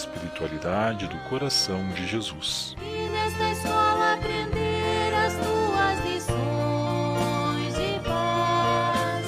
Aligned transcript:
espiritualidade 0.00 1.06
do 1.06 1.18
coração 1.28 1.88
de 1.90 2.06
Jesus. 2.06 2.74
E 2.80 3.08
nesta 3.10 3.50
escola 3.50 4.14
aprender 4.14 5.12
as 5.14 5.34
tuas 5.34 5.98
lições 6.06 7.74
de 7.74 8.00
paz. 8.08 9.26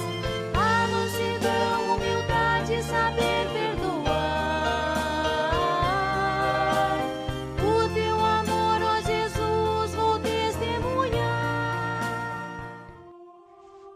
A 0.54 0.86
mansidão, 0.88 1.94
humildade, 1.94 2.82
saber 2.84 3.46
perdoar. 3.52 3.82
O 7.58 7.88
teu 7.92 8.16
amor, 8.16 8.82
ó 8.82 9.00
Jesus, 9.02 9.94
vou 9.94 10.18
testemunhar. 10.20 11.22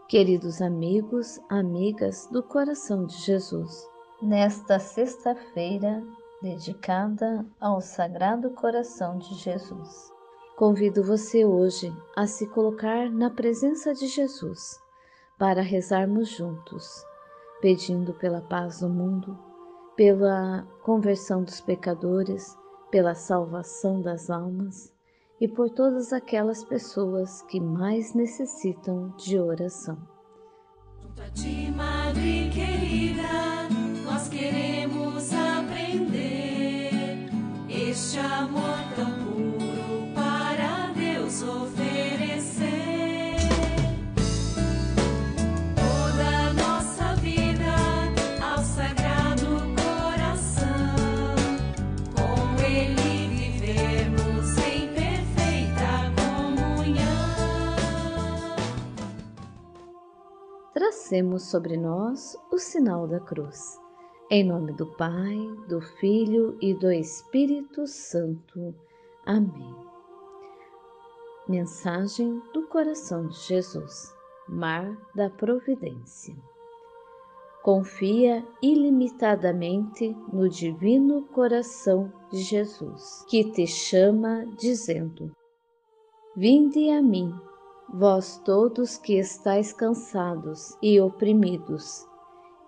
Queridos 0.07 0.61
amigos, 0.61 1.39
amigas 1.49 2.27
do 2.31 2.43
coração 2.43 3.05
de 3.07 3.17
Jesus, 3.17 3.83
nesta 4.21 4.77
sexta-feira 4.77 6.03
dedicada 6.41 7.45
ao 7.59 7.81
Sagrado 7.81 8.51
Coração 8.51 9.17
de 9.17 9.33
Jesus, 9.35 10.11
convido 10.55 11.03
você 11.03 11.45
hoje 11.45 11.91
a 12.15 12.27
se 12.27 12.47
colocar 12.47 13.09
na 13.09 13.29
presença 13.29 13.93
de 13.93 14.07
Jesus 14.07 14.79
para 15.37 15.61
rezarmos 15.61 16.29
juntos, 16.29 17.03
pedindo 17.61 18.13
pela 18.13 18.41
paz 18.41 18.79
do 18.81 18.89
mundo, 18.89 19.37
pela 19.95 20.63
conversão 20.83 21.43
dos 21.43 21.59
pecadores, 21.59 22.55
pela 22.91 23.15
salvação 23.15 24.01
das 24.01 24.29
almas 24.29 24.93
e 25.39 25.47
por 25.47 25.69
todas 25.69 26.13
aquelas 26.13 26.63
pessoas 26.63 27.41
que 27.43 27.59
mais 27.59 28.13
necessitam 28.13 29.13
de 29.17 29.39
oração. 29.39 29.97
Junto 31.01 31.21
a 31.21 31.29
ti, 31.31 31.71
Madre 31.71 32.49
querida, 32.49 33.46
Tracemos 60.77 61.49
sobre 61.49 61.75
nós 61.75 62.37
o 62.51 62.59
sinal 62.59 63.07
da 63.07 63.19
cruz. 63.19 63.81
Em 64.29 64.43
nome 64.43 64.73
do 64.73 64.85
Pai, 64.85 65.35
do 65.67 65.81
Filho 65.81 66.55
e 66.61 66.71
do 66.75 66.91
Espírito 66.91 67.87
Santo. 67.87 68.75
Amém. 69.25 69.75
Mensagem 71.49 72.39
do 72.53 72.67
coração 72.67 73.27
de 73.27 73.39
Jesus. 73.39 74.15
Mar 74.47 74.95
da 75.15 75.31
Providência. 75.31 76.35
Confia 77.63 78.45
ilimitadamente 78.61 80.15
no 80.31 80.47
divino 80.47 81.23
coração 81.29 82.13
de 82.29 82.43
Jesus, 82.43 83.25
que 83.27 83.51
te 83.51 83.65
chama 83.65 84.45
dizendo: 84.55 85.31
Vinde 86.35 86.91
a 86.91 87.01
mim, 87.01 87.33
vós 87.93 88.41
todos 88.43 88.97
que 88.97 89.17
estáis 89.17 89.73
cansados 89.73 90.77
e 90.81 90.99
oprimidos, 90.99 92.05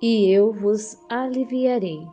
e 0.02 0.32
eu 0.32 0.54
vos 0.54 0.98
aliviarei. 1.10 2.08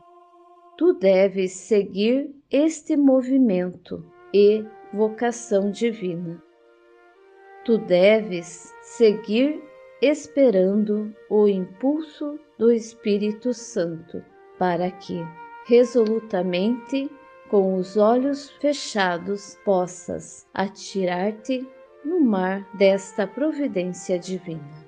Tu 0.77 0.93
deves 0.95 1.53
seguir 1.53 2.34
este 2.51 2.97
movimento 2.97 4.05
e 4.34 4.65
vocação 4.93 5.71
divina. 5.71 6.43
Tu 7.65 7.78
deves 7.78 8.72
seguir 8.83 9.62
esperando 10.03 11.15
o 11.31 11.49
impulso 11.49 12.38
do 12.59 12.71
Espírito 12.71 13.55
Santo 13.55 14.23
para 14.59 14.91
que, 14.91 15.25
resolutamente, 15.67 17.11
com 17.49 17.77
os 17.77 17.97
olhos 17.97 18.50
fechados, 18.61 19.59
possas 19.65 20.47
atirar-te 20.53 21.67
no 22.06 22.21
mar 22.21 22.65
desta 22.72 23.27
providência 23.27 24.17
divina. 24.17 24.87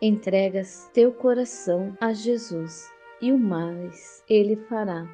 Entregas 0.00 0.90
teu 0.94 1.12
coração 1.12 1.94
a 2.00 2.14
Jesus 2.14 2.90
e 3.20 3.30
o 3.30 3.38
mais 3.38 4.24
ele 4.26 4.56
fará. 4.56 5.06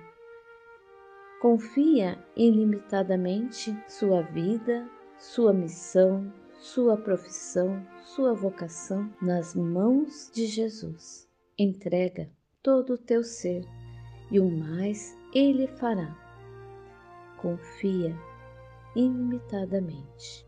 Confia 1.40 2.16
ilimitadamente 2.36 3.76
sua 3.88 4.22
vida, 4.22 4.88
sua 5.18 5.52
missão, 5.52 6.32
sua 6.52 6.96
profissão, 6.96 7.84
sua 8.04 8.32
vocação 8.32 9.12
nas 9.20 9.56
mãos 9.56 10.30
de 10.32 10.46
Jesus. 10.46 11.28
Entrega 11.58 12.30
todo 12.62 12.94
o 12.94 12.98
teu 12.98 13.24
ser 13.24 13.64
e 14.30 14.38
o 14.38 14.48
mais 14.48 15.18
ele 15.34 15.66
fará. 15.66 16.16
Confia 17.38 18.16
ilimitadamente. 18.94 20.43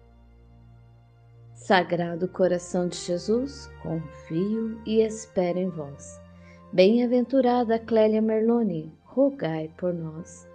Sagrado 1.56 2.28
coração 2.28 2.86
de 2.86 2.96
Jesus, 2.98 3.68
confio 3.82 4.78
e 4.84 5.00
espero 5.00 5.58
em 5.58 5.70
vós. 5.70 6.20
Bem-aventurada 6.70 7.78
Clélia 7.78 8.20
Merloni, 8.20 8.92
rogai 9.04 9.72
por 9.78 9.92
nós. 9.92 10.46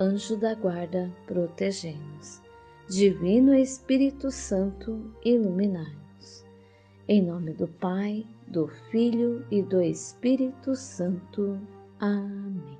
Anjo 0.00 0.38
da 0.38 0.54
guarda, 0.54 1.12
protegei-nos. 1.26 2.40
Divino 2.88 3.54
Espírito 3.54 4.30
Santo, 4.30 5.14
iluminai-nos. 5.22 6.46
Em 7.06 7.22
nome 7.22 7.52
do 7.52 7.68
Pai, 7.68 8.26
do 8.46 8.68
Filho 8.90 9.44
e 9.50 9.62
do 9.62 9.82
Espírito 9.82 10.74
Santo. 10.74 11.60
Amém. 12.00 12.77